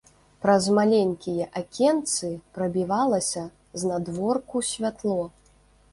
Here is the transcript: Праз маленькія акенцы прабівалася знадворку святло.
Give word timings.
Праз 0.43 0.69
маленькія 0.77 1.45
акенцы 1.61 2.31
прабівалася 2.55 3.45
знадворку 3.83 4.57
святло. 4.73 5.21